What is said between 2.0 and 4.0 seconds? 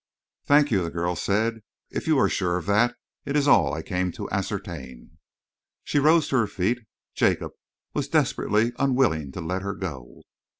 you are sure of that it is all I